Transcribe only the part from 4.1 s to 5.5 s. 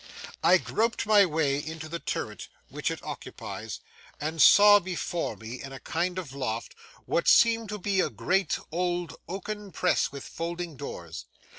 and saw before